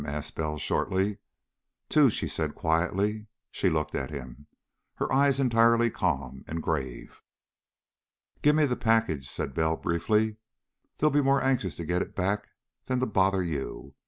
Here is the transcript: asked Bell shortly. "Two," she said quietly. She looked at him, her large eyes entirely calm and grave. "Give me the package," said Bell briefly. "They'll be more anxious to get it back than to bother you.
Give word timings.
asked 0.05 0.33
Bell 0.33 0.57
shortly. 0.57 1.19
"Two," 1.87 2.09
she 2.09 2.27
said 2.27 2.55
quietly. 2.55 3.27
She 3.51 3.69
looked 3.69 3.93
at 3.93 4.09
him, 4.09 4.47
her 4.95 5.05
large 5.05 5.15
eyes 5.33 5.39
entirely 5.39 5.91
calm 5.91 6.43
and 6.47 6.63
grave. 6.63 7.21
"Give 8.41 8.55
me 8.55 8.65
the 8.65 8.75
package," 8.75 9.29
said 9.29 9.53
Bell 9.53 9.77
briefly. 9.77 10.37
"They'll 10.97 11.11
be 11.11 11.21
more 11.21 11.43
anxious 11.43 11.75
to 11.75 11.85
get 11.85 12.01
it 12.01 12.15
back 12.15 12.47
than 12.87 12.99
to 12.99 13.05
bother 13.05 13.43
you. 13.43 13.93